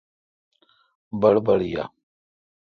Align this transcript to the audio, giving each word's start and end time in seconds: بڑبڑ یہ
بڑبڑ 1.21 1.59
یہ 1.71 1.83